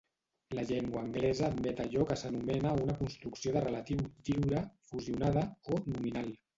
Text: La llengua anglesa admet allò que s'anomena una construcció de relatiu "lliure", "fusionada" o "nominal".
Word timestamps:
La 0.59 0.63
llengua 0.69 1.03
anglesa 1.07 1.49
admet 1.49 1.83
allò 1.85 2.07
que 2.13 2.17
s'anomena 2.23 2.73
una 2.87 2.97
construcció 3.05 3.55
de 3.59 3.65
relatiu 3.69 4.03
"lliure", 4.11 4.67
"fusionada" 4.93 5.49
o 5.77 5.83
"nominal". 5.97 6.39